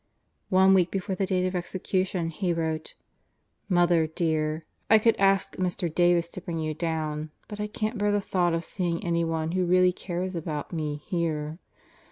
One 0.49 0.73
week 0.73 0.89
before 0.89 1.13
the 1.13 1.27
date 1.27 1.45
of 1.45 1.55
execution 1.55 2.31
he 2.31 2.53
wrote: 2.53 2.95
Mother, 3.69 4.07
dear, 4.07 4.65
I 4.89 4.97
could 4.97 5.15
ask 5.17 5.57
Mr. 5.57 5.93
Davis 5.93 6.27
to 6.29 6.41
bring 6.41 6.57
you 6.57 6.73
down, 6.73 7.29
but 7.47 7.59
I 7.59 7.67
can't 7.67 7.99
bear 7.99 8.11
the 8.11 8.19
thought 8.19 8.55
of 8.55 8.65
seeing 8.65 9.03
anyone 9.05 9.51
who 9.51 9.63
really 9.63 9.91
cares 9.91 10.35
about 10.35 10.73
me 10.73 11.03
here. 11.05 11.59